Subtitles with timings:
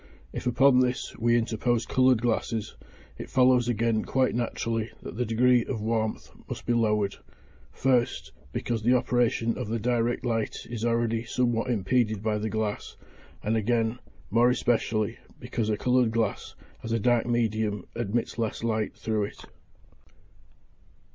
[0.33, 2.75] If upon this we interpose coloured glasses,
[3.19, 7.17] it follows again quite naturally that the degree of warmth must be lowered;
[7.71, 12.97] first, because the operation of the direct light is already somewhat impeded by the glass,
[13.43, 13.99] and again,
[14.31, 19.45] more especially, because a coloured glass, as a dark medium, admits less light through it.